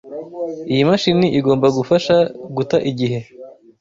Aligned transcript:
Iyi 0.71 0.83
mashini 0.89 1.27
igomba 1.39 1.67
gufasha 1.77 2.15
guta 2.55 2.77
igihe. 2.89 3.19